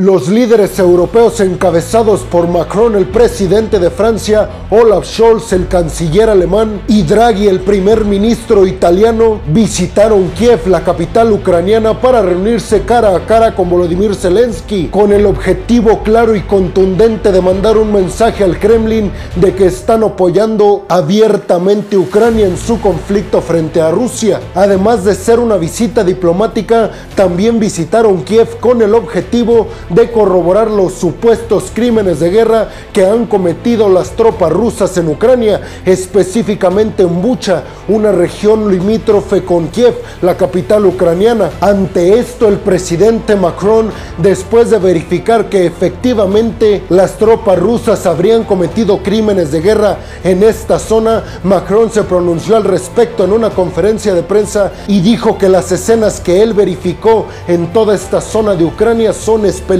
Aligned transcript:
Los 0.00 0.30
líderes 0.30 0.78
europeos 0.78 1.40
encabezados 1.40 2.20
por 2.22 2.48
Macron, 2.48 2.96
el 2.96 3.04
presidente 3.04 3.78
de 3.78 3.90
Francia, 3.90 4.48
Olaf 4.70 5.04
Scholz, 5.04 5.52
el 5.52 5.68
canciller 5.68 6.30
alemán, 6.30 6.80
y 6.88 7.02
Draghi, 7.02 7.48
el 7.48 7.60
primer 7.60 8.06
ministro 8.06 8.66
italiano, 8.66 9.42
visitaron 9.48 10.30
Kiev, 10.30 10.68
la 10.68 10.82
capital 10.82 11.30
ucraniana, 11.32 12.00
para 12.00 12.22
reunirse 12.22 12.80
cara 12.86 13.14
a 13.14 13.26
cara 13.26 13.54
con 13.54 13.68
Volodymyr 13.68 14.14
Zelensky, 14.14 14.86
con 14.86 15.12
el 15.12 15.26
objetivo 15.26 16.02
claro 16.02 16.34
y 16.34 16.40
contundente 16.44 17.30
de 17.30 17.42
mandar 17.42 17.76
un 17.76 17.92
mensaje 17.92 18.42
al 18.42 18.58
Kremlin 18.58 19.12
de 19.36 19.54
que 19.54 19.66
están 19.66 20.02
apoyando 20.02 20.86
abiertamente 20.88 21.98
Ucrania 21.98 22.46
en 22.46 22.56
su 22.56 22.80
conflicto 22.80 23.42
frente 23.42 23.82
a 23.82 23.90
Rusia. 23.90 24.40
Además 24.54 25.04
de 25.04 25.14
ser 25.14 25.38
una 25.38 25.58
visita 25.58 26.02
diplomática, 26.04 26.90
también 27.14 27.60
visitaron 27.60 28.22
Kiev 28.24 28.58
con 28.60 28.80
el 28.80 28.94
objetivo 28.94 29.68
de 29.90 30.10
corroborar 30.10 30.70
los 30.70 30.94
supuestos 30.94 31.70
crímenes 31.74 32.20
de 32.20 32.30
guerra 32.30 32.68
que 32.92 33.04
han 33.04 33.26
cometido 33.26 33.88
las 33.88 34.10
tropas 34.10 34.52
rusas 34.52 34.96
en 34.96 35.08
Ucrania, 35.08 35.60
específicamente 35.84 37.02
en 37.02 37.20
Bucha, 37.20 37.64
una 37.88 38.12
región 38.12 38.70
limítrofe 38.70 39.44
con 39.44 39.68
Kiev, 39.68 39.94
la 40.22 40.36
capital 40.36 40.86
ucraniana. 40.86 41.50
Ante 41.60 42.18
esto, 42.18 42.48
el 42.48 42.58
presidente 42.58 43.36
Macron, 43.36 43.90
después 44.18 44.70
de 44.70 44.78
verificar 44.78 45.48
que 45.48 45.66
efectivamente 45.66 46.84
las 46.88 47.18
tropas 47.18 47.58
rusas 47.58 48.06
habrían 48.06 48.44
cometido 48.44 49.02
crímenes 49.02 49.50
de 49.50 49.60
guerra 49.60 49.98
en 50.22 50.42
esta 50.42 50.78
zona, 50.78 51.24
Macron 51.42 51.90
se 51.90 52.04
pronunció 52.04 52.56
al 52.56 52.64
respecto 52.64 53.24
en 53.24 53.32
una 53.32 53.50
conferencia 53.50 54.14
de 54.14 54.22
prensa 54.22 54.72
y 54.86 55.00
dijo 55.00 55.36
que 55.36 55.48
las 55.48 55.72
escenas 55.72 56.20
que 56.20 56.42
él 56.42 56.54
verificó 56.54 57.26
en 57.48 57.72
toda 57.72 57.94
esta 57.94 58.20
zona 58.20 58.54
de 58.54 58.64
Ucrania 58.64 59.12
son 59.12 59.46
espeluznantes 59.46 59.79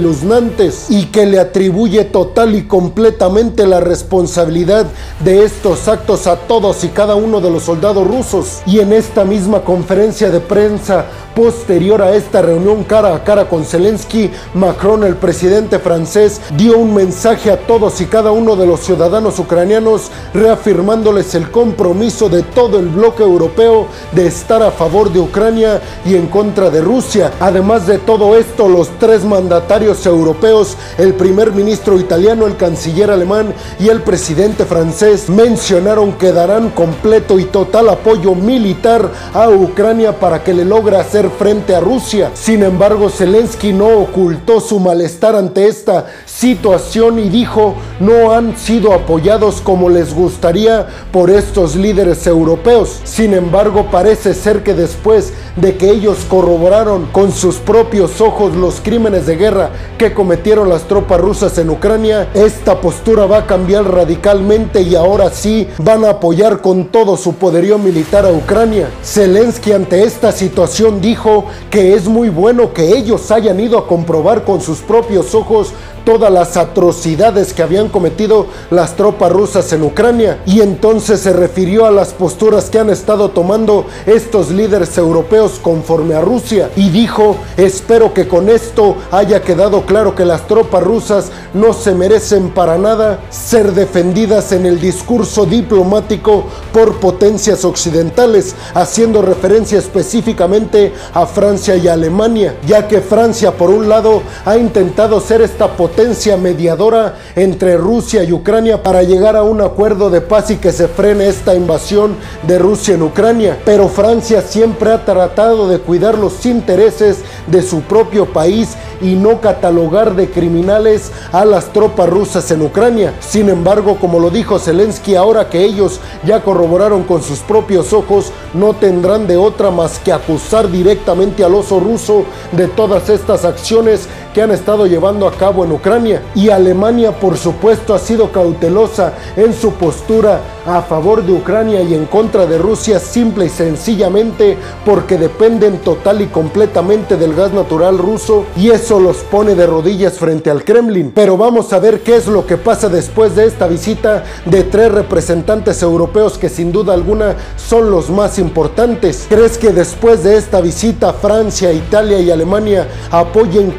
y 0.89 1.05
que 1.05 1.25
le 1.25 1.39
atribuye 1.39 2.03
total 2.05 2.55
y 2.55 2.63
completamente 2.63 3.67
la 3.67 3.79
responsabilidad 3.79 4.87
de 5.23 5.43
estos 5.43 5.87
actos 5.87 6.27
a 6.27 6.37
todos 6.37 6.83
y 6.83 6.89
cada 6.89 7.15
uno 7.15 7.39
de 7.39 7.51
los 7.51 7.63
soldados 7.63 8.07
rusos. 8.07 8.61
Y 8.65 8.79
en 8.79 8.93
esta 8.93 9.25
misma 9.25 9.61
conferencia 9.61 10.31
de 10.31 10.39
prensa 10.39 11.05
Posterior 11.35 12.01
a 12.01 12.13
esta 12.13 12.41
reunión 12.41 12.83
cara 12.83 13.15
a 13.15 13.23
cara 13.23 13.47
con 13.47 13.63
Zelensky, 13.63 14.29
Macron, 14.53 15.05
el 15.05 15.15
presidente 15.15 15.79
francés, 15.79 16.41
dio 16.57 16.77
un 16.77 16.93
mensaje 16.93 17.51
a 17.51 17.57
todos 17.57 18.01
y 18.01 18.05
cada 18.05 18.31
uno 18.31 18.57
de 18.57 18.67
los 18.67 18.81
ciudadanos 18.81 19.39
ucranianos, 19.39 20.11
reafirmándoles 20.33 21.33
el 21.35 21.49
compromiso 21.49 22.27
de 22.27 22.43
todo 22.43 22.79
el 22.79 22.89
bloque 22.89 23.23
europeo 23.23 23.87
de 24.11 24.27
estar 24.27 24.61
a 24.61 24.71
favor 24.71 25.11
de 25.11 25.19
Ucrania 25.19 25.81
y 26.05 26.15
en 26.15 26.27
contra 26.27 26.69
de 26.69 26.81
Rusia. 26.81 27.31
Además 27.39 27.87
de 27.87 27.97
todo 27.97 28.35
esto, 28.37 28.67
los 28.67 28.89
tres 28.99 29.23
mandatarios 29.23 30.05
europeos, 30.05 30.75
el 30.97 31.13
primer 31.13 31.53
ministro 31.53 31.97
italiano, 31.97 32.45
el 32.45 32.57
canciller 32.57 33.09
alemán 33.09 33.53
y 33.79 33.87
el 33.87 34.01
presidente 34.01 34.65
francés, 34.65 35.29
mencionaron 35.29 36.13
que 36.13 36.33
darán 36.33 36.71
completo 36.71 37.39
y 37.39 37.45
total 37.45 37.87
apoyo 37.89 38.35
militar 38.35 39.09
a 39.33 39.49
Ucrania 39.49 40.19
para 40.19 40.43
que 40.43 40.53
le 40.53 40.65
logre 40.65 40.97
hacer 40.97 41.20
frente 41.29 41.75
a 41.75 41.79
Rusia. 41.79 42.31
Sin 42.33 42.63
embargo, 42.63 43.09
Zelensky 43.09 43.73
no 43.73 43.99
ocultó 43.99 44.59
su 44.59 44.79
malestar 44.79 45.35
ante 45.35 45.67
esta 45.67 46.07
situación 46.25 47.19
y 47.19 47.29
dijo 47.29 47.75
no 48.01 48.31
han 48.31 48.57
sido 48.57 48.93
apoyados 48.93 49.61
como 49.61 49.89
les 49.89 50.13
gustaría 50.13 50.87
por 51.11 51.29
estos 51.29 51.75
líderes 51.75 52.25
europeos. 52.25 52.99
Sin 53.03 53.33
embargo, 53.33 53.87
parece 53.91 54.33
ser 54.33 54.63
que 54.63 54.73
después 54.73 55.33
de 55.55 55.77
que 55.77 55.89
ellos 55.89 56.19
corroboraron 56.27 57.07
con 57.11 57.31
sus 57.31 57.57
propios 57.57 58.19
ojos 58.21 58.55
los 58.55 58.81
crímenes 58.81 59.25
de 59.25 59.35
guerra 59.35 59.71
que 59.97 60.13
cometieron 60.13 60.69
las 60.69 60.83
tropas 60.83 61.21
rusas 61.21 61.57
en 61.57 61.69
Ucrania, 61.69 62.27
esta 62.33 62.81
postura 62.81 63.25
va 63.25 63.39
a 63.39 63.47
cambiar 63.47 63.85
radicalmente 63.85 64.81
y 64.81 64.95
ahora 64.95 65.29
sí 65.29 65.67
van 65.77 66.03
a 66.03 66.11
apoyar 66.11 66.61
con 66.61 66.85
todo 66.85 67.17
su 67.17 67.35
poderío 67.35 67.77
militar 67.77 68.25
a 68.25 68.31
Ucrania. 68.31 68.89
Zelensky 69.03 69.73
ante 69.73 70.03
esta 70.03 70.31
situación 70.31 71.01
dijo 71.01 71.45
que 71.69 71.93
es 71.93 72.07
muy 72.07 72.29
bueno 72.29 72.73
que 72.73 72.97
ellos 72.97 73.29
hayan 73.31 73.59
ido 73.59 73.77
a 73.77 73.87
comprobar 73.87 74.43
con 74.43 74.61
sus 74.61 74.79
propios 74.79 75.35
ojos 75.35 75.73
todas 76.03 76.31
las 76.31 76.57
atrocidades 76.57 77.53
que 77.53 77.63
habían 77.63 77.89
cometido 77.89 78.47
las 78.69 78.95
tropas 78.95 79.31
rusas 79.31 79.71
en 79.73 79.83
Ucrania 79.83 80.41
y 80.45 80.61
entonces 80.61 81.19
se 81.19 81.33
refirió 81.33 81.85
a 81.85 81.91
las 81.91 82.13
posturas 82.13 82.69
que 82.69 82.79
han 82.79 82.89
estado 82.89 83.29
tomando 83.29 83.85
estos 84.05 84.49
líderes 84.49 84.97
europeos 84.97 85.59
conforme 85.61 86.15
a 86.15 86.21
Rusia 86.21 86.69
y 86.75 86.89
dijo 86.89 87.37
espero 87.57 88.13
que 88.13 88.27
con 88.27 88.49
esto 88.49 88.95
haya 89.11 89.41
quedado 89.41 89.85
claro 89.85 90.15
que 90.15 90.25
las 90.25 90.47
tropas 90.47 90.83
rusas 90.83 91.31
no 91.53 91.73
se 91.73 91.93
merecen 91.93 92.49
para 92.49 92.77
nada 92.77 93.19
ser 93.29 93.73
defendidas 93.73 94.51
en 94.51 94.65
el 94.65 94.79
discurso 94.79 95.45
diplomático 95.45 96.45
por 96.73 96.99
potencias 96.99 97.63
occidentales 97.65 98.55
haciendo 98.73 99.21
referencia 99.21 99.77
específicamente 99.77 100.93
a 101.13 101.25
Francia 101.25 101.75
y 101.75 101.87
Alemania 101.87 102.55
ya 102.67 102.87
que 102.87 103.01
Francia 103.01 103.51
por 103.51 103.69
un 103.69 103.87
lado 103.87 104.21
ha 104.45 104.57
intentado 104.57 105.19
ser 105.19 105.41
esta 105.41 105.67
potencia 105.67 105.90
potencia 105.91 106.37
mediadora 106.37 107.15
entre 107.35 107.75
Rusia 107.75 108.23
y 108.23 108.31
Ucrania 108.31 108.81
para 108.81 109.03
llegar 109.03 109.35
a 109.35 109.43
un 109.43 109.59
acuerdo 109.59 110.09
de 110.09 110.21
paz 110.21 110.49
y 110.49 110.55
que 110.55 110.71
se 110.71 110.87
frene 110.87 111.27
esta 111.27 111.53
invasión 111.53 112.15
de 112.47 112.57
Rusia 112.57 112.95
en 112.95 113.01
Ucrania. 113.01 113.59
Pero 113.65 113.89
Francia 113.89 114.41
siempre 114.41 114.93
ha 114.93 115.03
tratado 115.03 115.67
de 115.67 115.79
cuidar 115.79 116.17
los 116.17 116.45
intereses 116.45 117.17
de 117.47 117.61
su 117.61 117.81
propio 117.81 118.31
país 118.31 118.77
y 119.01 119.15
no 119.15 119.41
catalogar 119.41 120.15
de 120.15 120.29
criminales 120.29 121.11
a 121.33 121.43
las 121.43 121.73
tropas 121.73 122.09
rusas 122.09 122.49
en 122.51 122.61
Ucrania. 122.61 123.13
Sin 123.19 123.49
embargo, 123.49 123.97
como 123.99 124.17
lo 124.17 124.29
dijo 124.29 124.59
Zelensky, 124.59 125.15
ahora 125.15 125.49
que 125.49 125.61
ellos 125.61 125.99
ya 126.25 126.41
corroboraron 126.41 127.03
con 127.03 127.21
sus 127.21 127.39
propios 127.39 127.91
ojos, 127.91 128.31
no 128.53 128.73
tendrán 128.75 129.27
de 129.27 129.35
otra 129.35 129.71
más 129.71 129.99
que 129.99 130.13
acusar 130.13 130.71
directamente 130.71 131.43
al 131.43 131.53
oso 131.53 131.81
ruso 131.81 132.23
de 132.53 132.69
todas 132.69 133.09
estas 133.09 133.43
acciones 133.43 134.07
que 134.33 134.41
han 134.41 134.51
estado 134.51 134.85
llevando 134.87 135.27
a 135.27 135.31
cabo 135.31 135.63
en 135.65 135.71
Ucrania. 135.71 136.21
Y 136.35 136.49
Alemania, 136.49 137.11
por 137.11 137.37
supuesto, 137.37 137.93
ha 137.93 137.99
sido 137.99 138.31
cautelosa 138.31 139.13
en 139.35 139.53
su 139.53 139.73
postura 139.73 140.41
a 140.65 140.81
favor 140.81 141.23
de 141.23 141.33
Ucrania 141.33 141.81
y 141.81 141.93
en 141.93 142.05
contra 142.05 142.45
de 142.45 142.57
Rusia 142.57 142.99
simple 142.99 143.45
y 143.45 143.49
sencillamente 143.49 144.57
porque 144.85 145.17
dependen 145.17 145.79
total 145.79 146.21
y 146.21 146.27
completamente 146.27 147.17
del 147.17 147.33
gas 147.33 147.51
natural 147.51 147.97
ruso 147.97 148.45
y 148.55 148.69
eso 148.69 148.99
los 148.99 149.17
pone 149.17 149.55
de 149.55 149.65
rodillas 149.65 150.19
frente 150.19 150.49
al 150.49 150.63
Kremlin. 150.63 151.11
Pero 151.13 151.37
vamos 151.37 151.73
a 151.73 151.79
ver 151.79 152.01
qué 152.01 152.15
es 152.15 152.27
lo 152.27 152.45
que 152.45 152.57
pasa 152.57 152.89
después 152.89 153.35
de 153.35 153.45
esta 153.45 153.67
visita 153.67 154.23
de 154.45 154.63
tres 154.63 154.91
representantes 154.91 155.81
europeos 155.81 156.37
que 156.37 156.49
sin 156.49 156.71
duda 156.71 156.93
alguna 156.93 157.35
son 157.57 157.89
los 157.89 158.09
más 158.09 158.37
importantes. 158.37 159.25
¿Crees 159.29 159.57
que 159.57 159.71
después 159.71 160.23
de 160.23 160.37
esta 160.37 160.61
visita 160.61 161.13
Francia, 161.13 161.71
Italia 161.71 162.19
y 162.19 162.29
Alemania 162.29 162.87
apoyen 163.09 163.71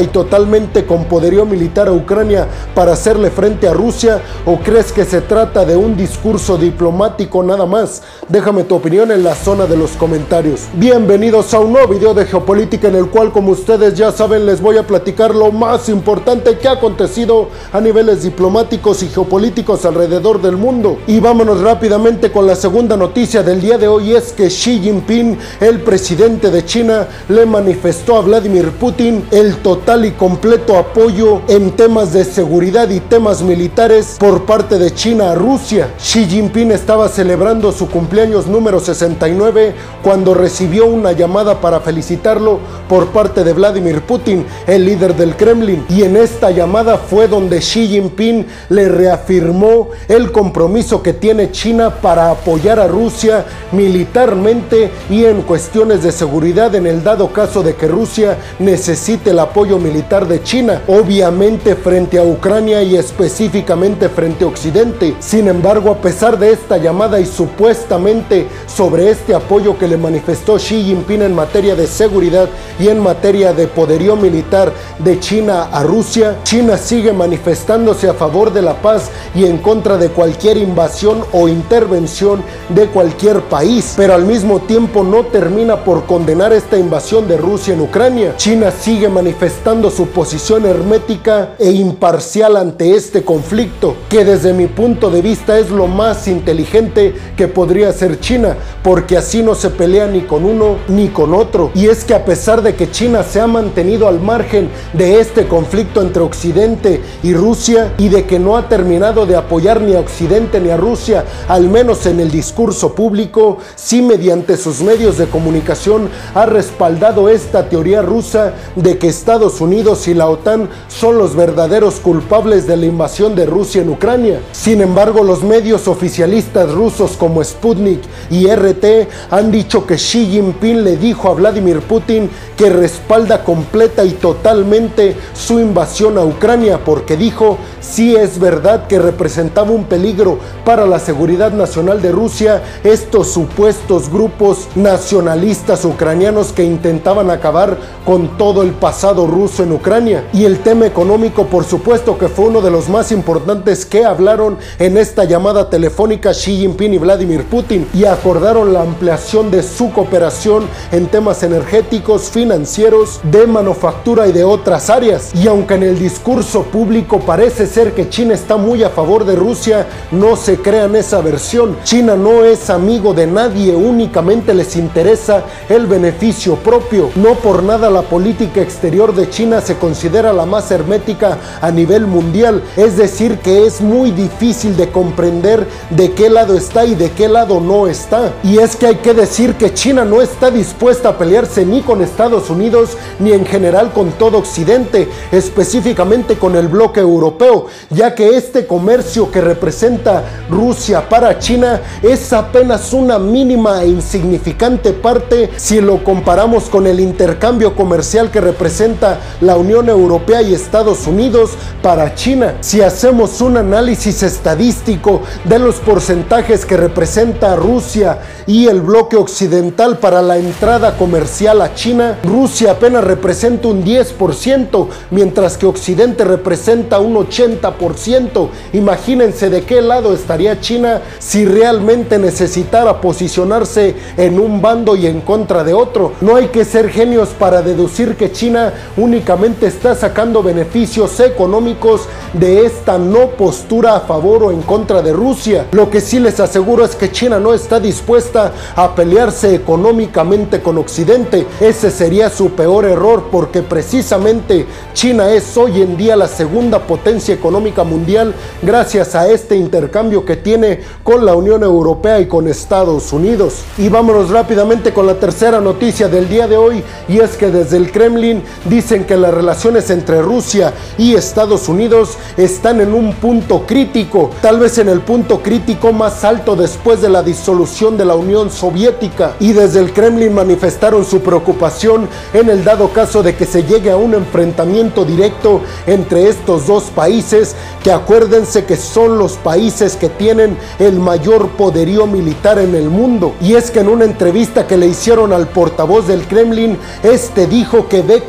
y 0.00 0.08
totalmente 0.08 0.84
con 0.84 1.04
poderío 1.04 1.46
militar 1.46 1.88
a 1.88 1.92
Ucrania 1.92 2.46
para 2.74 2.92
hacerle 2.92 3.30
frente 3.30 3.66
a 3.66 3.72
Rusia 3.72 4.20
o 4.44 4.58
crees 4.58 4.92
que 4.92 5.06
se 5.06 5.22
trata 5.22 5.64
de 5.64 5.76
un 5.76 5.96
discurso 5.96 6.58
diplomático 6.58 7.42
nada 7.42 7.64
más. 7.64 8.02
Déjame 8.28 8.64
tu 8.64 8.74
opinión 8.74 9.10
en 9.10 9.24
la 9.24 9.34
zona 9.34 9.64
de 9.64 9.78
los 9.78 9.92
comentarios. 9.92 10.66
Bienvenidos 10.74 11.54
a 11.54 11.60
un 11.60 11.72
nuevo 11.72 11.94
video 11.94 12.12
de 12.12 12.26
geopolítica 12.26 12.88
en 12.88 12.96
el 12.96 13.08
cual 13.08 13.32
como 13.32 13.52
ustedes 13.52 13.94
ya 13.94 14.12
saben 14.12 14.44
les 14.44 14.60
voy 14.60 14.76
a 14.76 14.86
platicar 14.86 15.34
lo 15.34 15.50
más 15.50 15.88
importante 15.88 16.58
que 16.58 16.68
ha 16.68 16.72
acontecido 16.72 17.48
a 17.72 17.80
niveles 17.80 18.22
diplomáticos 18.22 19.02
y 19.02 19.08
geopolíticos 19.08 19.86
alrededor 19.86 20.42
del 20.42 20.58
mundo. 20.58 20.98
Y 21.06 21.18
vámonos 21.18 21.62
rápidamente 21.62 22.30
con 22.30 22.46
la 22.46 22.56
segunda 22.56 22.94
noticia 22.96 23.42
del 23.42 23.62
día 23.62 23.78
de 23.78 23.88
hoy 23.88 24.14
es 24.14 24.32
que 24.32 24.48
Xi 24.48 24.80
Jinping, 24.80 25.38
el 25.60 25.80
presidente 25.80 26.50
de 26.50 26.64
China, 26.66 27.08
le 27.30 27.46
manifestó 27.46 28.16
a 28.16 28.20
Vladimir 28.20 28.70
Putin 28.72 29.24
el 29.30 29.56
total 29.56 29.77
y 29.78 30.10
completo 30.10 30.76
apoyo 30.76 31.40
en 31.48 31.70
temas 31.70 32.12
de 32.12 32.24
seguridad 32.24 32.90
y 32.90 33.00
temas 33.00 33.42
militares 33.42 34.16
por 34.18 34.44
parte 34.44 34.78
de 34.78 34.92
China 34.92 35.30
a 35.30 35.34
Rusia. 35.34 35.94
Xi 35.98 36.26
Jinping 36.26 36.72
estaba 36.72 37.08
celebrando 37.08 37.72
su 37.72 37.88
cumpleaños 37.88 38.46
número 38.48 38.80
69 38.80 39.74
cuando 40.02 40.34
recibió 40.34 40.86
una 40.86 41.12
llamada 41.12 41.60
para 41.60 41.80
felicitarlo 41.80 42.58
por 42.88 43.08
parte 43.08 43.44
de 43.44 43.52
Vladimir 43.52 44.02
Putin, 44.02 44.44
el 44.66 44.84
líder 44.84 45.16
del 45.16 45.36
Kremlin. 45.36 45.86
Y 45.88 46.02
en 46.02 46.16
esta 46.16 46.50
llamada 46.50 46.98
fue 46.98 47.28
donde 47.28 47.60
Xi 47.60 47.88
Jinping 47.88 48.46
le 48.68 48.88
reafirmó 48.88 49.88
el 50.08 50.32
compromiso 50.32 51.02
que 51.02 51.14
tiene 51.14 51.50
China 51.50 51.90
para 52.02 52.30
apoyar 52.30 52.78
a 52.78 52.88
Rusia 52.88 53.46
militarmente 53.72 54.90
y 55.08 55.24
en 55.24 55.42
cuestiones 55.42 56.02
de 56.02 56.12
seguridad 56.12 56.74
en 56.74 56.86
el 56.86 57.02
dado 57.02 57.32
caso 57.32 57.62
de 57.62 57.74
que 57.74 57.86
Rusia 57.86 58.36
necesite 58.58 59.30
el 59.30 59.38
apoyo 59.38 59.67
apoyo 59.68 59.84
militar 59.84 60.26
de 60.26 60.42
China, 60.42 60.80
obviamente 60.86 61.76
frente 61.76 62.18
a 62.18 62.22
Ucrania 62.22 62.82
y 62.82 62.96
específicamente 62.96 64.08
frente 64.08 64.44
a 64.44 64.48
Occidente. 64.48 65.14
Sin 65.20 65.46
embargo, 65.46 65.90
a 65.90 66.00
pesar 66.00 66.38
de 66.38 66.52
esta 66.52 66.78
llamada 66.78 67.20
y 67.20 67.26
supuestamente 67.26 68.48
sobre 68.66 69.10
este 69.10 69.34
apoyo 69.34 69.76
que 69.76 69.86
le 69.86 69.98
manifestó 69.98 70.56
Xi 70.56 70.84
Jinping 70.84 71.20
en 71.20 71.34
materia 71.34 71.74
de 71.74 71.86
seguridad 71.86 72.48
y 72.80 72.88
en 72.88 72.98
materia 72.98 73.52
de 73.52 73.66
poderío 73.66 74.16
militar 74.16 74.72
de 75.00 75.20
China 75.20 75.68
a 75.70 75.82
Rusia, 75.82 76.38
China 76.44 76.78
sigue 76.78 77.12
manifestándose 77.12 78.08
a 78.08 78.14
favor 78.14 78.54
de 78.54 78.62
la 78.62 78.80
paz 78.80 79.10
y 79.34 79.44
en 79.44 79.58
contra 79.58 79.98
de 79.98 80.08
cualquier 80.08 80.56
invasión 80.56 81.22
o 81.32 81.46
intervención 81.46 82.42
de 82.70 82.86
cualquier 82.86 83.42
país, 83.42 83.92
pero 83.98 84.14
al 84.14 84.24
mismo 84.24 84.60
tiempo 84.60 85.04
no 85.04 85.26
termina 85.26 85.84
por 85.84 86.06
condenar 86.06 86.54
esta 86.54 86.78
invasión 86.78 87.28
de 87.28 87.36
Rusia 87.36 87.74
en 87.74 87.82
Ucrania. 87.82 88.34
China 88.36 88.70
sigue 88.70 89.10
manifestando 89.10 89.57
su 89.90 90.06
posición 90.08 90.64
hermética 90.64 91.50
e 91.58 91.70
imparcial 91.70 92.56
ante 92.56 92.96
este 92.96 93.22
conflicto, 93.22 93.96
que 94.08 94.24
desde 94.24 94.54
mi 94.54 94.66
punto 94.66 95.10
de 95.10 95.20
vista 95.20 95.58
es 95.58 95.70
lo 95.70 95.86
más 95.86 96.26
inteligente 96.26 97.14
que 97.36 97.48
podría 97.48 97.90
hacer 97.90 98.18
China, 98.18 98.56
porque 98.82 99.18
así 99.18 99.42
no 99.42 99.54
se 99.54 99.68
pelea 99.68 100.06
ni 100.06 100.22
con 100.22 100.44
uno 100.46 100.76
ni 100.88 101.08
con 101.08 101.34
otro. 101.34 101.70
Y 101.74 101.86
es 101.86 102.04
que 102.04 102.14
a 102.14 102.24
pesar 102.24 102.62
de 102.62 102.76
que 102.76 102.90
China 102.90 103.22
se 103.22 103.40
ha 103.40 103.46
mantenido 103.46 104.08
al 104.08 104.20
margen 104.20 104.70
de 104.94 105.20
este 105.20 105.46
conflicto 105.46 106.00
entre 106.00 106.22
Occidente 106.22 107.02
y 107.22 107.34
Rusia 107.34 107.92
y 107.98 108.08
de 108.08 108.24
que 108.24 108.38
no 108.38 108.56
ha 108.56 108.68
terminado 108.68 109.26
de 109.26 109.36
apoyar 109.36 109.82
ni 109.82 109.94
a 109.94 110.00
Occidente 110.00 110.60
ni 110.60 110.70
a 110.70 110.76
Rusia, 110.76 111.24
al 111.46 111.68
menos 111.68 112.06
en 112.06 112.20
el 112.20 112.30
discurso 112.30 112.94
público, 112.94 113.58
sí 113.76 114.00
mediante 114.00 114.56
sus 114.56 114.80
medios 114.80 115.18
de 115.18 115.26
comunicación 115.26 116.08
ha 116.34 116.46
respaldado 116.46 117.28
esta 117.28 117.68
teoría 117.68 118.00
rusa 118.00 118.54
de 118.76 118.96
que 118.98 119.08
Estados 119.08 119.47
Unidos 119.60 120.06
y 120.08 120.14
la 120.14 120.28
OTAN 120.28 120.68
son 120.88 121.18
los 121.18 121.34
verdaderos 121.34 121.96
culpables 121.96 122.66
de 122.66 122.76
la 122.76 122.86
invasión 122.86 123.34
de 123.34 123.46
Rusia 123.46 123.82
en 123.82 123.88
Ucrania. 123.88 124.40
Sin 124.52 124.80
embargo, 124.80 125.22
los 125.22 125.42
medios 125.42 125.88
oficialistas 125.88 126.72
rusos 126.72 127.16
como 127.16 127.42
Sputnik 127.42 128.00
y 128.30 128.46
RT 128.46 129.08
han 129.30 129.50
dicho 129.50 129.86
que 129.86 129.96
Xi 129.96 130.26
Jinping 130.26 130.84
le 130.84 130.96
dijo 130.96 131.28
a 131.28 131.34
Vladimir 131.34 131.80
Putin 131.80 132.30
que 132.56 132.70
respalda 132.70 133.44
completa 133.44 134.04
y 134.04 134.12
totalmente 134.12 135.16
su 135.34 135.58
invasión 135.60 136.18
a 136.18 136.24
Ucrania 136.24 136.80
porque 136.84 137.16
dijo 137.16 137.58
si 137.80 138.14
es 138.14 138.38
verdad 138.38 138.86
que 138.86 138.98
representaba 138.98 139.70
un 139.70 139.84
peligro 139.84 140.38
para 140.64 140.86
la 140.86 140.98
seguridad 140.98 141.52
nacional 141.52 142.02
de 142.02 142.12
Rusia 142.12 142.62
estos 142.84 143.28
supuestos 143.32 144.10
grupos 144.10 144.68
nacionalistas 144.74 145.84
ucranianos 145.84 146.52
que 146.52 146.64
intentaban 146.64 147.30
acabar 147.30 147.78
con 148.04 148.36
todo 148.36 148.62
el 148.62 148.72
pasado 148.72 149.26
ruso 149.26 149.37
en 149.38 149.70
Ucrania. 149.72 150.24
Y 150.32 150.44
el 150.44 150.58
tema 150.58 150.84
económico, 150.86 151.46
por 151.46 151.64
supuesto 151.64 152.18
que 152.18 152.26
fue 152.26 152.46
uno 152.46 152.60
de 152.60 152.72
los 152.72 152.88
más 152.88 153.12
importantes 153.12 153.86
que 153.86 154.04
hablaron 154.04 154.58
en 154.80 154.96
esta 154.96 155.22
llamada 155.24 155.70
telefónica 155.70 156.32
Xi 156.32 156.56
Jinping 156.56 156.94
y 156.94 156.98
Vladimir 156.98 157.44
Putin 157.44 157.86
y 157.94 158.04
acordaron 158.04 158.72
la 158.72 158.82
ampliación 158.82 159.48
de 159.52 159.62
su 159.62 159.92
cooperación 159.92 160.68
en 160.90 161.06
temas 161.06 161.44
energéticos, 161.44 162.30
financieros, 162.30 163.20
de 163.30 163.46
manufactura 163.46 164.26
y 164.26 164.32
de 164.32 164.42
otras 164.42 164.90
áreas. 164.90 165.30
Y 165.36 165.46
aunque 165.46 165.74
en 165.74 165.84
el 165.84 165.98
discurso 166.00 166.64
público 166.64 167.20
parece 167.20 167.68
ser 167.68 167.94
que 167.94 168.08
China 168.08 168.34
está 168.34 168.56
muy 168.56 168.82
a 168.82 168.90
favor 168.90 169.24
de 169.24 169.36
Rusia, 169.36 169.86
no 170.10 170.34
se 170.34 170.56
crean 170.56 170.96
esa 170.96 171.20
versión. 171.20 171.76
China 171.84 172.16
no 172.16 172.44
es 172.44 172.70
amigo 172.70 173.14
de 173.14 173.28
nadie, 173.28 173.72
únicamente 173.76 174.52
les 174.52 174.74
interesa 174.74 175.44
el 175.68 175.86
beneficio 175.86 176.56
propio. 176.56 177.10
No 177.14 177.34
por 177.34 177.62
nada 177.62 177.88
la 177.88 178.02
política 178.02 178.60
exterior 178.60 179.14
China 179.26 179.60
se 179.60 179.76
considera 179.76 180.32
la 180.32 180.46
más 180.46 180.70
hermética 180.70 181.38
a 181.60 181.70
nivel 181.70 182.06
mundial. 182.06 182.62
Es 182.76 182.96
decir, 182.96 183.38
que 183.38 183.66
es 183.66 183.80
muy 183.80 184.10
difícil 184.10 184.76
de 184.76 184.90
comprender 184.90 185.66
de 185.90 186.12
qué 186.12 186.30
lado 186.30 186.56
está 186.56 186.84
y 186.84 186.94
de 186.94 187.10
qué 187.10 187.28
lado 187.28 187.60
no 187.60 187.86
está. 187.88 188.32
Y 188.42 188.58
es 188.58 188.76
que 188.76 188.86
hay 188.86 188.96
que 188.96 189.14
decir 189.14 189.54
que 189.54 189.74
China 189.74 190.04
no 190.04 190.22
está 190.22 190.50
dispuesta 190.50 191.10
a 191.10 191.18
pelearse 191.18 191.64
ni 191.64 191.82
con 191.82 192.02
Estados 192.02 192.50
Unidos 192.50 192.90
ni 193.18 193.32
en 193.32 193.44
general 193.44 193.92
con 193.92 194.12
todo 194.12 194.38
Occidente, 194.38 195.08
específicamente 195.32 196.36
con 196.36 196.54
el 196.56 196.68
bloque 196.68 197.00
europeo, 197.00 197.66
ya 197.90 198.14
que 198.14 198.36
este 198.36 198.66
comercio 198.66 199.30
que 199.30 199.40
representa 199.40 200.22
Rusia 200.50 201.08
para 201.08 201.38
China 201.38 201.80
es 202.02 202.32
apenas 202.32 202.92
una 202.92 203.18
mínima 203.18 203.82
e 203.82 203.88
insignificante 203.88 204.92
parte 204.92 205.50
si 205.56 205.80
lo 205.80 206.04
comparamos 206.04 206.64
con 206.64 206.86
el 206.86 207.00
intercambio 207.00 207.74
comercial 207.74 208.30
que 208.30 208.40
representa 208.40 209.07
la 209.40 209.56
Unión 209.56 209.88
Europea 209.88 210.42
y 210.42 210.54
Estados 210.54 211.06
Unidos 211.06 211.52
para 211.82 212.14
China. 212.14 212.54
Si 212.60 212.82
hacemos 212.82 213.40
un 213.40 213.56
análisis 213.56 214.22
estadístico 214.22 215.22
de 215.44 215.58
los 215.58 215.76
porcentajes 215.76 216.64
que 216.64 216.76
representa 216.76 217.56
Rusia 217.56 218.18
y 218.46 218.66
el 218.66 218.80
bloque 218.80 219.16
occidental 219.16 219.98
para 219.98 220.22
la 220.22 220.38
entrada 220.38 220.96
comercial 220.96 221.62
a 221.62 221.74
China, 221.74 222.18
Rusia 222.24 222.72
apenas 222.72 223.04
representa 223.04 223.68
un 223.68 223.84
10%, 223.84 224.88
mientras 225.10 225.56
que 225.56 225.66
Occidente 225.66 226.24
representa 226.24 226.98
un 226.98 227.14
80%. 227.14 228.48
Imagínense 228.72 229.50
de 229.50 229.62
qué 229.62 229.80
lado 229.80 230.12
estaría 230.12 230.60
China 230.60 231.00
si 231.18 231.44
realmente 231.44 232.18
necesitara 232.18 233.00
posicionarse 233.00 233.94
en 234.16 234.38
un 234.38 234.60
bando 234.60 234.96
y 234.96 235.06
en 235.06 235.20
contra 235.20 235.64
de 235.64 235.74
otro. 235.74 236.12
No 236.20 236.36
hay 236.36 236.48
que 236.48 236.64
ser 236.64 236.90
genios 236.90 237.30
para 237.30 237.62
deducir 237.62 238.16
que 238.16 238.32
China 238.32 238.72
únicamente 238.98 239.66
está 239.66 239.94
sacando 239.94 240.42
beneficios 240.42 241.20
económicos 241.20 242.02
de 242.32 242.66
esta 242.66 242.98
no 242.98 243.30
postura 243.30 243.96
a 243.96 244.00
favor 244.00 244.42
o 244.44 244.50
en 244.50 244.62
contra 244.62 245.00
de 245.02 245.12
Rusia. 245.12 245.66
Lo 245.72 245.88
que 245.88 246.00
sí 246.00 246.18
les 246.18 246.40
aseguro 246.40 246.84
es 246.84 246.96
que 246.96 247.12
China 247.12 247.38
no 247.38 247.54
está 247.54 247.80
dispuesta 247.80 248.52
a 248.74 248.94
pelearse 248.94 249.54
económicamente 249.54 250.60
con 250.60 250.78
Occidente. 250.78 251.46
Ese 251.60 251.90
sería 251.90 252.28
su 252.28 252.50
peor 252.50 252.84
error 252.84 253.28
porque 253.30 253.62
precisamente 253.62 254.66
China 254.94 255.30
es 255.30 255.56
hoy 255.56 255.80
en 255.80 255.96
día 255.96 256.16
la 256.16 256.28
segunda 256.28 256.80
potencia 256.80 257.34
económica 257.34 257.84
mundial 257.84 258.34
gracias 258.62 259.14
a 259.14 259.28
este 259.28 259.56
intercambio 259.56 260.24
que 260.24 260.36
tiene 260.36 260.80
con 261.04 261.24
la 261.24 261.34
Unión 261.34 261.62
Europea 261.62 262.20
y 262.20 262.26
con 262.26 262.48
Estados 262.48 263.12
Unidos. 263.12 263.62
Y 263.76 263.88
vámonos 263.88 264.30
rápidamente 264.30 264.92
con 264.92 265.06
la 265.06 265.14
tercera 265.14 265.60
noticia 265.60 266.08
del 266.08 266.28
día 266.28 266.48
de 266.48 266.56
hoy 266.56 266.82
y 267.08 267.18
es 267.18 267.36
que 267.36 267.50
desde 267.50 267.76
el 267.76 267.92
Kremlin 267.92 268.42
dicen 268.88 269.04
que 269.04 269.18
las 269.18 269.34
relaciones 269.34 269.90
entre 269.90 270.22
Rusia 270.22 270.72
y 270.96 271.14
Estados 271.14 271.68
Unidos 271.68 272.16
están 272.38 272.80
en 272.80 272.94
un 272.94 273.12
punto 273.12 273.66
crítico, 273.66 274.30
tal 274.40 274.60
vez 274.60 274.78
en 274.78 274.88
el 274.88 275.02
punto 275.02 275.42
crítico 275.42 275.92
más 275.92 276.24
alto 276.24 276.56
después 276.56 277.02
de 277.02 277.10
la 277.10 277.22
disolución 277.22 277.98
de 277.98 278.06
la 278.06 278.14
Unión 278.14 278.50
Soviética. 278.50 279.34
Y 279.40 279.52
desde 279.52 279.80
el 279.80 279.92
Kremlin 279.92 280.32
manifestaron 280.32 281.04
su 281.04 281.20
preocupación 281.20 282.08
en 282.32 282.48
el 282.48 282.64
dado 282.64 282.88
caso 282.88 283.22
de 283.22 283.36
que 283.36 283.44
se 283.44 283.64
llegue 283.64 283.90
a 283.90 283.98
un 283.98 284.14
enfrentamiento 284.14 285.04
directo 285.04 285.60
entre 285.86 286.26
estos 286.26 286.66
dos 286.66 286.84
países, 286.84 287.56
que 287.84 287.92
acuérdense 287.92 288.64
que 288.64 288.78
son 288.78 289.18
los 289.18 289.32
países 289.34 289.96
que 289.96 290.08
tienen 290.08 290.56
el 290.78 290.98
mayor 290.98 291.50
poderío 291.50 292.06
militar 292.06 292.58
en 292.58 292.74
el 292.74 292.88
mundo. 292.88 293.34
Y 293.42 293.52
es 293.52 293.70
que 293.70 293.80
en 293.80 293.88
una 293.90 294.06
entrevista 294.06 294.66
que 294.66 294.78
le 294.78 294.86
hicieron 294.86 295.34
al 295.34 295.48
portavoz 295.48 296.06
del 296.08 296.26
Kremlin, 296.26 296.78
este 297.02 297.46
dijo 297.46 297.86
que 297.86 298.00
ve 298.00 298.22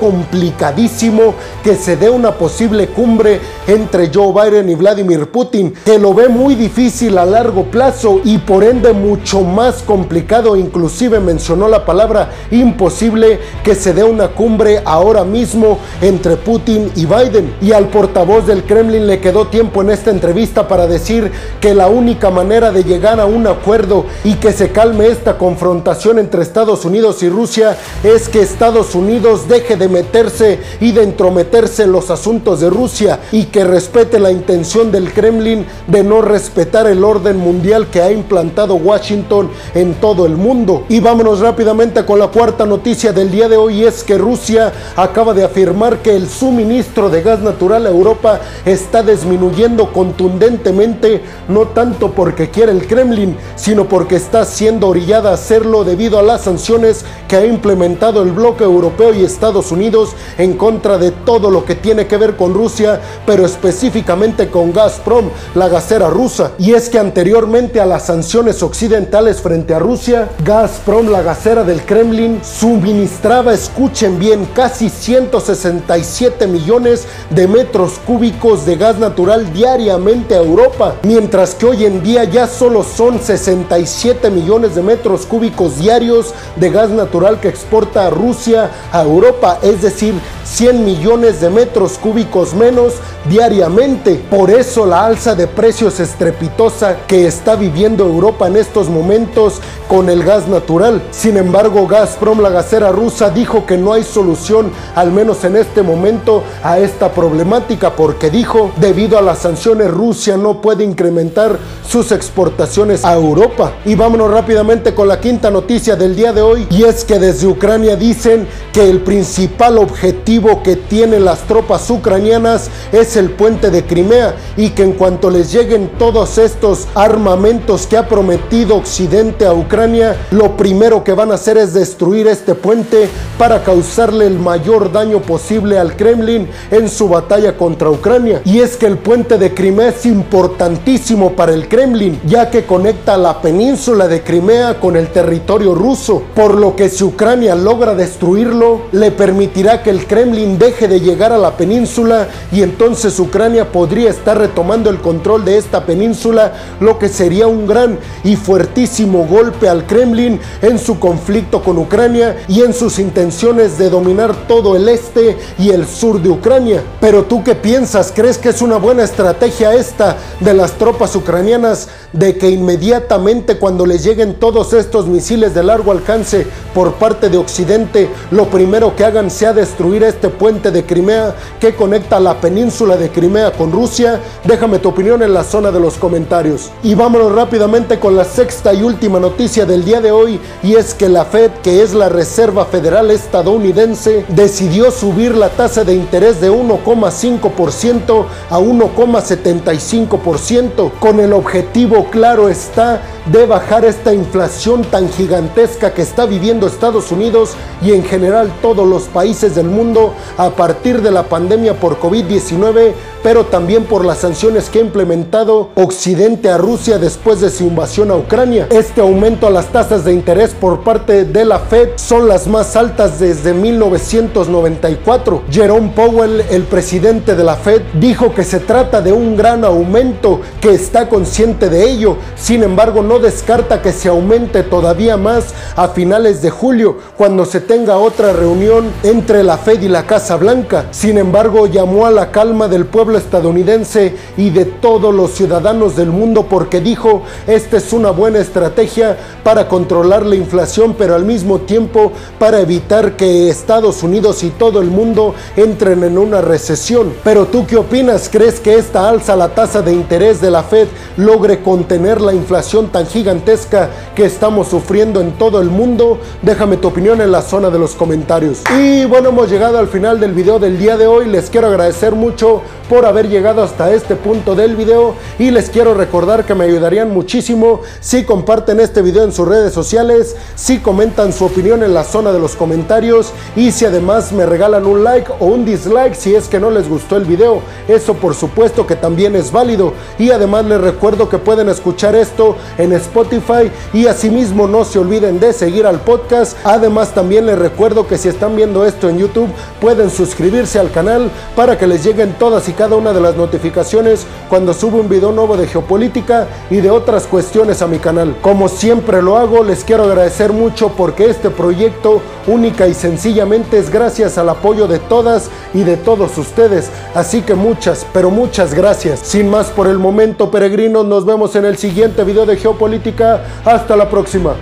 que 1.63 1.75
se 1.75 1.98
dé 1.98 2.10
una 2.10 2.32
posible 2.32 2.88
cumbre 2.88 3.39
entre 3.68 4.12
Joe 4.13 4.34
Biden 4.34 4.70
y 4.70 4.75
Vladimir 4.75 5.27
Putin, 5.32 5.74
que 5.86 6.00
lo 6.00 6.13
ve 6.13 6.29
muy 6.29 6.56
difícil 6.56 7.18
a 7.18 7.25
largo 7.25 7.65
plazo 7.65 8.22
y 8.24 8.38
por 8.38 8.63
ende 8.63 8.94
mucho 8.94 9.41
más 9.41 9.84
complicado, 9.84 10.56
inclusive 10.56 11.20
mencionó 11.20 11.68
la 11.68 11.86
palabra 11.86 12.32
imposible 12.51 13.39
que 13.63 13.75
se 13.75 13.94
dé 13.94 14.03
una 14.03 14.29
cumbre 14.29 14.82
ahora 14.86 15.24
mismo 15.24 15.77
entre 16.01 16.38
Putin 16.38 16.91
y 16.96 17.06
Biden. 17.06 17.56
Y 17.62 17.72
al 17.72 17.89
portavoz 17.89 18.48
del 18.48 18.63
Kremlin 18.63 19.08
le 19.08 19.20
quedó 19.20 19.48
tiempo 19.48 19.82
en 19.82 19.91
esta 19.91 20.12
entrevista 20.12 20.68
para 20.68 20.88
decir 20.88 21.32
que 21.60 21.74
la 21.74 21.88
única 21.88 22.29
manera 22.29 22.72
de 22.72 22.84
llegar 22.84 23.20
a 23.20 23.25
un 23.25 23.48
acuerdo 23.48 24.06
y 24.24 24.36
que 24.36 24.53
se 24.53 24.72
calme 24.72 25.08
esta 25.08 25.38
confrontación 25.38 26.20
entre 26.20 26.41
Estados 26.41 26.86
Unidos 26.86 27.22
y 27.24 27.29
Rusia 27.29 27.77
es 28.03 28.29
que 28.29 28.41
Estados 28.41 28.96
Unidos 28.96 29.48
deje 29.48 29.75
de 29.75 29.89
meterse 29.89 30.38
y 30.79 30.91
de 30.91 31.03
entrometerse 31.03 31.84
en 31.84 31.91
los 31.91 32.10
asuntos 32.10 32.60
de 32.60 32.69
Rusia 32.69 33.19
y 33.31 33.46
que 33.46 33.63
respete 33.63 34.19
la 34.19 34.31
intención 34.31 34.91
del 34.91 35.12
Kremlin 35.12 35.65
de 35.88 36.03
no 36.03 36.22
respetar 36.22 36.88
el 36.88 37.03
orden 37.03 37.38
mundial 37.38 37.88
que 37.88 38.01
ha 38.01 38.12
implantado 38.12 38.75
Washington 38.75 39.50
en 39.74 39.96
todo 39.96 40.25
el 40.25 40.38
mundo. 40.38 40.86
Y 40.89 41.00
vámonos 41.00 41.39
rápidamente 41.39 42.05
con 42.05 42.19
la 42.19 42.27
cuarta 42.27 42.65
noticia 42.65 43.12
del 43.12 43.31
día 43.31 43.50
de 43.50 43.58
hoy 43.58 43.84
es 43.84 44.03
que 44.03 44.17
Rusia 44.17 44.72
acaba 44.96 45.34
de 45.34 45.43
afirmar 45.43 46.00
que 46.00 46.15
el 46.15 46.29
suministro 46.29 47.10
de 47.10 47.22
gas 47.22 47.39
natural 47.39 47.86
a 47.86 47.89
Europa 47.89 48.39
está 48.65 49.03
disminuyendo 49.03 49.91
contundentemente, 49.91 51.22
no 51.48 51.67
tanto 51.67 52.12
porque 52.12 52.50
quiere 52.50 52.72
el 52.72 52.88
Kremlin, 52.88 53.36
sino 53.55 53.88
porque 53.88 54.15
está 54.15 54.46
siendo 54.46 54.88
orillada 54.88 55.31
a 55.31 55.34
hacerlo 55.34 55.84
debido 55.84 56.19
a 56.19 56.24
las 56.24 56.41
sanciones 56.41 57.05
que 57.27 57.36
ha 57.36 57.46
implementado 57.46 58.24
el 58.24 58.31
bloque 58.31 58.63
europeo 58.63 59.13
y 59.13 59.24
Estados 59.24 59.72
Unidos 59.72 60.12
en 60.38 60.53
contra 60.53 60.98
de 60.98 61.12
todo 61.12 61.50
lo 61.50 61.65
que 61.65 61.75
tiene 61.75 62.07
que 62.07 62.17
ver 62.17 62.36
con 62.36 62.53
Rusia, 62.53 63.00
pero 63.25 63.45
específicamente 63.45 64.50
con 64.50 64.74
Gazprom, 64.74 65.29
la 65.55 65.67
gasera 65.67 66.09
rusa. 66.09 66.51
Y 66.57 66.74
es 66.74 66.89
que 66.89 67.00
anteriormente 67.00 67.79
a 67.79 67.86
las 67.86 68.05
sanciones 68.05 68.62
occidentales 68.63 69.41
frente 69.41 69.74
a 69.74 69.79
Rusia, 69.79 70.29
Gazprom, 70.43 71.09
la 71.09 71.21
gasera 71.21 71.63
del 71.63 71.83
Kremlin, 71.83 72.41
suministraba, 72.43 73.53
escuchen 73.53 74.19
bien, 74.19 74.48
casi 74.53 74.89
167 74.89 76.48
millones 76.48 77.05
de 77.29 77.48
metros 77.48 78.00
cúbicos 78.05 78.65
de 78.65 78.75
gas 78.75 78.98
natural 79.00 79.51
diariamente 79.53 80.36
a 80.36 80.39
Europa, 80.39 80.95
mientras 81.03 81.55
que 81.55 81.65
hoy 81.65 81.86
en 81.86 82.03
día 82.03 82.24
ya 82.24 82.48
solo 82.48 82.83
son 82.83 83.19
67 83.19 84.29
millones 84.29 84.75
de 84.75 84.81
metros 84.81 85.25
cúbicos 85.25 85.77
diarios 85.79 86.33
de 86.55 86.69
gas 86.69 86.89
natural 86.89 87.39
que 87.39 87.48
exporta 87.48 88.09
Rusia 88.09 88.71
a 88.91 89.01
Europa, 89.01 89.59
es 89.62 89.81
decir, 89.81 90.13
100 90.44 90.86
millones 90.86 91.42
de 91.42 91.50
metros 91.50 91.98
cúbicos 91.98 92.54
menos 92.54 92.94
diariamente. 93.30 94.16
Por 94.30 94.50
eso 94.50 94.86
la 94.86 95.06
alza 95.06 95.36
de 95.36 95.48
precios 95.48 96.00
estrepitosa 96.00 96.98
que 97.08 97.28
está 97.28 97.56
viviendo 97.56 98.06
Europa 98.06 98.48
en 98.48 98.56
estos 98.58 98.90
momentos 98.90 99.62
con 99.88 100.10
el 100.10 100.24
gas 100.24 100.48
natural. 100.48 101.02
Sin 101.12 101.38
embargo, 101.38 101.88
Gazprom, 101.88 102.42
la 102.42 102.50
gasera 102.50 102.92
rusa, 102.92 103.30
dijo 103.30 103.66
que 103.66 103.78
no 103.78 103.94
hay 103.94 104.04
solución, 104.04 104.72
al 104.96 105.12
menos 105.12 105.44
en 105.44 105.56
este 105.56 105.82
momento, 105.82 106.44
a 106.64 106.80
esta 106.80 107.12
problemática, 107.12 107.96
porque 107.96 108.30
dijo, 108.30 108.72
debido 108.78 109.18
a 109.18 109.22
las 109.22 109.40
sanciones, 109.40 109.90
Rusia 109.90 110.38
no 110.38 110.62
puede 110.62 110.84
incrementar 110.84 111.58
sus 111.88 112.12
exportaciones 112.12 113.04
a 113.04 113.14
Europa. 113.14 113.74
Y 113.86 113.96
vámonos 113.96 114.32
rápidamente 114.32 114.94
con 114.94 115.08
la 115.08 115.20
quinta 115.20 115.50
noticia 115.50 115.96
del 115.96 116.16
día 116.16 116.34
de 116.34 116.42
hoy, 116.42 116.68
y 116.70 116.84
es 116.84 117.04
que 117.04 117.18
desde 117.18 117.48
Ucrania 117.48 117.96
dicen 117.96 118.48
que 118.72 118.90
el 118.90 119.02
principal 119.02 119.78
objetivo 119.78 119.99
que 120.00 120.75
tienen 120.75 121.25
las 121.25 121.39
tropas 121.41 121.89
ucranianas 121.89 122.70
es 122.91 123.18
el 123.18 123.32
puente 123.32 123.70
de 123.70 123.86
Crimea 123.86 124.36
y 124.56 124.70
que 124.70 124.84
en 124.84 124.94
cuanto 124.94 125.29
les 125.29 125.51
lleguen 125.51 125.91
todos 126.00 126.38
estos 126.38 126.88
armamentos 126.96 127.86
que 127.86 127.98
ha 127.98 128.08
prometido 128.08 128.77
Occidente 128.77 129.46
a 129.46 129.53
Ucrania, 129.53 130.15
lo 130.32 130.56
primero 130.56 131.03
que 131.03 131.13
van 131.13 131.32
a 131.32 131.36
hacer 131.36 131.58
es 131.58 131.74
destruir 131.74 132.27
este 132.27 132.56
puente 132.56 133.10
para 133.38 133.63
causarle 133.63 134.25
el 134.25 134.39
mayor 134.39 134.91
daño 134.91 135.20
posible 135.20 135.77
al 135.77 135.96
Kremlin 135.96 136.48
en 136.72 136.89
su 136.89 137.10
batalla 137.10 137.58
contra 137.58 137.89
Ucrania. 137.89 138.41
Y 138.46 138.60
es 138.60 138.77
que 138.77 138.86
el 138.86 138.98
puente 138.98 139.38
de 139.38 139.53
Crimea 139.53 139.89
es 139.89 140.06
importantísimo 140.06 141.34
para 141.34 141.53
el 141.53 141.68
Kremlin, 141.68 142.20
ya 142.25 142.50
que 142.50 142.65
conecta 142.65 143.18
la 143.18 143.41
península 143.41 144.08
de 144.08 144.24
Crimea 144.24 144.79
con 144.79 144.96
el 144.96 145.10
territorio 145.10 145.75
ruso, 145.75 146.24
por 146.36 146.56
lo 146.56 146.75
que 146.75 146.89
si 146.89 147.03
Ucrania 147.03 147.56
logra 147.56 147.96
destruirlo, 147.96 148.82
le 148.91 149.12
permitirá 149.12 149.84
que 149.84 149.88
el 149.89 150.05
Kremlin 150.05 150.60
deje 150.60 150.88
de 150.88 151.00
llegar 151.00 151.34
a 151.34 151.38
la 151.38 151.58
península 151.58 152.27
y 152.51 152.62
entonces 152.62 153.19
Ucrania 153.19 153.72
podría 153.72 154.10
estar 154.10 154.38
retomando 154.38 154.89
el 154.89 155.00
control 155.00 155.43
de 155.43 155.58
esta 155.58 155.86
península, 155.86 156.53
lo 156.79 157.00
que 157.00 157.10
sería 157.10 157.48
un 157.48 157.65
gran 157.65 157.98
y 158.24 158.36
fuertísimo 158.36 159.25
golpe 159.25 159.67
al 159.67 159.86
Kremlin 159.86 160.39
en 160.62 160.77
su 160.77 161.00
conflicto 161.00 161.63
con 161.63 161.77
Ucrania 161.77 162.38
y 162.48 162.62
en 162.62 162.74
sus 162.74 163.00
intenciones 163.00 163.77
de 163.77 163.89
dominar 163.89 164.36
todo 164.48 164.75
el 164.75 164.88
este 164.88 165.38
y 165.58 165.72
el 165.72 165.88
sur 165.88 166.22
de 166.22 166.29
Ucrania. 166.29 166.84
Pero 167.01 167.24
tú 167.24 167.43
qué 167.43 167.55
piensas? 167.55 168.13
¿Crees 168.15 168.38
que 168.38 168.50
es 168.50 168.62
una 168.62 168.77
buena 168.77 169.03
estrategia 169.03 169.74
esta 169.74 170.17
de 170.39 170.53
las 170.53 170.74
tropas 170.74 171.15
ucranianas 171.15 171.88
de 172.13 172.38
que 172.38 172.50
inmediatamente 172.50 173.58
cuando 173.58 173.86
les 173.86 174.03
lleguen 174.03 174.36
todos 174.36 174.74
estos 174.74 175.08
misiles 175.08 175.53
de 175.53 175.63
largo 175.63 175.91
alcance 175.91 176.46
por 176.74 176.93
parte 176.93 177.29
de 177.29 177.38
Occidente, 177.38 178.10
lo 178.31 178.46
primero 178.50 178.96
que 178.96 179.05
hagan 179.05 179.31
sea 179.31 179.53
destruir 179.53 179.78
este 179.79 180.27
puente 180.27 180.71
de 180.71 180.86
Crimea 180.86 181.33
que 181.57 181.74
conecta 181.74 182.19
la 182.19 182.41
península 182.41 182.98
de 182.98 183.09
Crimea 183.09 183.53
con 183.53 183.71
Rusia? 183.71 184.19
Déjame 184.43 184.79
tu 184.79 184.89
opinión 184.89 185.24
en 185.24 185.33
la 185.33 185.45
zona 185.45 185.71
de 185.71 185.79
los 185.79 185.95
comentarios. 185.95 186.69
Y 186.83 186.95
vámonos 186.95 187.33
rápidamente 187.33 187.98
con 187.98 188.17
la 188.17 188.25
sexta 188.25 188.74
y 188.74 188.83
última 188.83 189.21
noticia 189.21 189.65
del 189.65 189.86
día 189.86 190.01
de 190.01 190.12
hoy 190.12 190.38
y 190.63 190.75
es 190.75 190.93
que 190.93 191.07
la 191.07 191.24
Fed, 191.24 191.51
que 191.63 191.81
es 191.81 191.93
la 191.93 192.09
Reserva 192.09 192.65
Federal 192.65 193.09
estadounidense, 193.09 194.25
decidió 194.27 194.91
subir 194.91 195.33
la 195.33 195.48
tasa 195.48 195.86
de 195.86 195.95
interés 195.95 196.41
de 196.41 196.51
1,5% 196.51 198.25
a 198.50 198.59
1,75% 198.59 200.91
con 201.00 201.21
el 201.21 201.31
objetivo 201.31 202.07
claro 202.12 202.50
está 202.50 203.01
de 203.31 203.45
bajar 203.45 203.86
esta 203.86 204.13
inflación 204.13 204.83
tan 204.83 205.09
gigantesca 205.09 205.93
que 205.93 206.01
está 206.01 206.25
viviendo 206.25 206.67
Estados 206.67 207.12
Unidos 207.12 207.51
y 207.81 207.91
en 207.91 208.03
general 208.03 208.51
todos 208.62 208.88
los 208.88 209.03
países 209.03 209.55
del 209.55 209.69
mundo 209.70 210.14
a 210.38 210.50
partir 210.52 211.02
de 211.02 211.12
la 211.12 211.24
pandemia 211.24 211.80
por 211.80 212.00
COVID-19, 212.00 212.94
pero 213.24 213.46
también 213.46 213.86
por 213.86 214.06
las 214.06 214.20
sanciones 214.20 214.70
que 214.70 214.80
ha 214.80 214.82
implementado 214.82 215.70
Occidente 215.76 216.50
a 216.50 216.58
Rusia 216.58 216.98
después 217.00 217.42
de 217.42 217.50
su 217.50 217.64
invasión 217.64 218.12
a 218.12 218.16
Ucrania. 218.16 218.68
Este 218.72 219.02
aumento 219.02 219.48
a 219.48 219.52
las 219.52 219.68
tasas 219.68 220.06
de 220.06 220.14
interés 220.14 220.52
por 220.52 220.84
parte 220.84 221.26
de 221.26 221.46
la 221.46 221.60
Fed 221.60 221.90
son 221.96 222.28
las 222.28 222.48
más 222.48 222.76
altas 222.76 223.20
desde 223.20 223.54
1994. 223.54 225.44
Jerome 225.50 225.92
Powell, 225.96 226.44
el 226.50 226.64
presidente 226.64 227.36
de 227.36 227.44
la 227.44 227.56
Fed, 227.56 227.82
dijo 228.00 228.34
que 228.34 228.44
se 228.44 228.60
trata 228.60 229.02
de 229.02 229.12
un 229.12 229.36
gran 229.36 229.64
aumento, 229.64 230.42
que 230.62 230.72
está 230.72 231.10
consciente 231.10 231.70
de 231.70 231.90
ello. 231.90 232.18
Sin 232.36 232.64
embargo, 232.64 233.02
no 233.02 233.20
descarta 233.20 233.82
que 233.82 233.92
se 233.92 234.10
aumente 234.10 234.64
todavía 234.64 235.18
más 235.18 235.54
a 235.76 235.90
finales 235.90 236.42
de 236.42 236.50
julio, 236.50 236.98
cuando 237.18 237.46
se 237.46 237.62
tenga 237.62 237.98
otra 237.98 238.34
reunión 238.34 238.92
entre 239.04 239.44
la 239.44 239.58
Fed 239.60 239.82
y 239.82 239.88
la 239.88 240.06
Casa 240.06 240.36
Blanca. 240.38 240.88
Sin 240.92 241.18
embargo, 241.18 241.68
llamó 241.68 242.06
a 242.06 242.12
la 242.12 242.32
calma 242.32 242.68
del 242.68 242.86
pueblo 242.86 243.18
estadounidense 243.18 244.16
y 244.38 244.50
de 244.50 244.66
todos 244.66 245.13
los 245.13 245.32
ciudadanos 245.32 245.96
del 245.96 246.10
mundo 246.10 246.48
porque 246.50 246.82
dijo, 246.82 247.24
esta 247.46 247.78
es 247.78 247.94
una 247.94 248.12
buena 248.12 248.39
estrategia 248.39 249.18
para 249.44 249.68
controlar 249.68 250.25
la 250.25 250.36
inflación, 250.36 250.96
pero 250.98 251.16
al 251.16 251.25
mismo 251.25 251.60
tiempo 251.60 252.12
para 252.39 252.60
evitar 252.60 253.16
que 253.16 253.50
Estados 253.50 254.04
Unidos 254.04 254.44
y 254.44 254.50
todo 254.50 254.82
el 254.82 254.88
mundo 254.89 255.36
entren 255.56 256.04
en 256.04 256.18
una 256.18 256.42
recesión. 256.42 257.13
Pero 257.24 257.46
tú 257.46 257.66
qué 257.68 257.78
opinas? 257.78 258.30
¿Crees 258.32 258.60
que 258.60 258.75
esta 258.75 259.08
alza 259.08 259.36
la 259.36 259.50
tasa 259.50 259.82
de 259.82 259.94
interés 259.94 260.42
de 260.42 260.51
la 260.51 260.63
Fed 260.63 260.88
logre 261.18 261.62
contener 261.62 262.22
la 262.22 262.34
inflación 262.34 262.88
tan 262.88 263.06
gigantesca 263.06 263.89
que 264.16 264.25
estamos 264.25 264.68
sufriendo 264.68 265.22
en 265.22 265.34
todo 265.34 265.62
el 265.62 265.70
mundo? 265.70 266.20
Déjame 266.42 266.78
tu 266.78 266.88
opinión 266.88 267.22
en 267.22 267.32
la 267.32 267.42
zona 267.42 267.70
de 267.70 267.80
los 267.80 267.92
comentarios. 267.92 268.62
Y 268.78 269.06
bueno, 269.06 269.30
hemos 269.30 269.49
llegado 269.50 269.79
al 269.79 269.88
final 269.88 270.20
del 270.20 270.34
video 270.34 270.60
del 270.60 270.77
día 270.77 270.96
de 270.96 271.08
hoy. 271.08 271.25
Les 271.25 271.50
quiero 271.50 271.68
agradecer 271.68 272.13
mucho 272.13 272.62
por 272.89 273.05
haber 273.05 273.29
llegado 273.29 273.62
hasta 273.62 273.93
este 273.93 274.15
punto 274.15 274.55
del 274.55 274.75
video 274.75 275.13
y 275.38 275.51
les 275.51 275.69
quiero 275.69 275.93
recordar 275.93 276.43
que 276.43 276.55
me 276.55 276.65
ayudarían 276.65 277.12
muchísimo 277.12 277.81
si 278.01 278.24
comparten 278.24 278.79
este 278.79 279.03
video 279.03 279.24
en 279.24 279.31
sus 279.31 279.48
redes 279.48 279.74
sociales, 279.74 280.36
si 280.55 280.79
comentan 280.79 281.31
su 281.31 281.46
opinión 281.46 281.84
en 281.84 281.93
la 281.93 282.03
zona 282.03 282.31
de 282.34 282.39
los 282.39 282.55
comentarios 282.55 283.31
y 283.55 283.72
si 283.72 283.86
además 283.86 284.31
me 284.31 284.48
regalan 284.48 284.88
un 284.88 285.03
like 285.03 285.31
o 285.39 285.46
un 285.46 285.65
dislike 285.65 286.15
si 286.15 286.34
es 286.34 286.48
que 286.48 286.60
no 286.60 286.72
les 286.72 286.89
gustó 286.89 287.15
el 287.15 287.25
video. 287.25 287.62
Eso 287.88 288.15
por 288.15 288.34
supuesto 288.34 288.88
que 288.88 288.96
también 288.96 289.36
es 289.36 289.51
válido 289.51 289.93
y 290.17 290.31
además 290.31 290.65
les 290.65 290.81
recuerdo 290.81 291.29
que 291.29 291.38
pueden 291.38 291.69
escuchar 291.69 292.15
esto 292.15 292.55
en 292.79 292.93
Spotify 292.93 293.72
y 293.93 294.08
asimismo 294.08 294.67
no 294.67 294.84
se 294.84 294.98
olviden 294.98 295.39
de 295.39 295.53
seguir 295.53 295.86
al 295.86 296.00
podcast. 296.00 296.58
Además 296.63 297.13
también 297.13 297.46
les 297.46 297.60
recuerdo 297.60 298.08
que 298.08 298.17
si 298.17 298.29
están 298.29 298.55
viendo 298.55 298.84
esto 298.84 299.10
en 299.10 299.19
YouTube 299.19 299.50
pueden 299.79 300.10
suscribirse 300.10 300.79
al 300.79 300.91
canal 300.91 301.29
para 301.55 301.77
que 301.77 301.86
les 301.86 302.03
lleguen 302.03 302.34
todas 302.39 302.67
y 302.67 302.78
cada 302.79 302.95
una 302.95 303.12
de 303.12 303.19
las 303.19 303.36
notificaciones 303.36 304.25
cuando 304.48 304.74
subo 304.74 305.00
un 305.00 305.09
video 305.09 305.33
nuevo 305.33 305.57
de 305.57 305.67
geopolítica 305.67 306.48
y 306.69 306.77
de 306.77 306.89
otras 306.89 307.27
cuestiones 307.27 307.81
a 307.81 307.88
mi 307.88 308.00
canal. 308.00 308.38
Como 308.41 308.69
siempre 308.69 309.21
lo 309.21 309.36
hago, 309.36 309.65
les 309.65 309.83
quiero 309.83 310.05
agradecer 310.05 310.53
mucho 310.53 310.88
porque 310.95 311.29
este 311.29 311.50
proyecto 311.50 312.21
única 312.48 312.88
y 312.88 312.93
sencillamente 312.93 313.77
es 313.77 313.89
gracias 313.89 314.38
al 314.38 314.48
apoyo 314.48 314.88
de 314.88 314.98
todas 314.98 315.50
y 315.74 315.83
de 315.83 315.98
todos 315.98 316.38
ustedes. 316.38 316.89
Así 317.13 317.41
que 317.41 317.53
muchas, 317.53 318.07
pero 318.13 318.31
muchas 318.31 318.74
gracias. 318.74 319.19
Sin 319.24 319.50
más 319.50 319.67
por 319.71 319.88
el 319.88 320.00
momento, 320.00 320.50
peregrinos, 320.50 321.05
nos 321.05 321.25
vemos 321.25 321.57
en 321.57 321.65
el 321.65 321.75
siguiente 321.75 322.24
video 322.24 322.45
de 322.45 322.55
geopolítica. 322.55 323.43
Hasta 323.65 323.98
la 323.98 324.09
próxima. 324.09 324.55